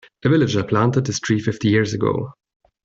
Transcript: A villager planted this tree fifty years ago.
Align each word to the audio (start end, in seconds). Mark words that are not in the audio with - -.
A 0.25 0.29
villager 0.29 0.63
planted 0.63 1.05
this 1.05 1.19
tree 1.19 1.37
fifty 1.39 1.69
years 1.69 1.93
ago. 1.93 2.33